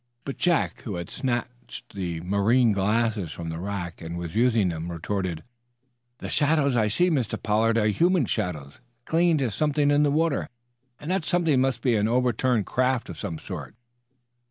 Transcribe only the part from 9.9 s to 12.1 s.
in the water, and that something must be an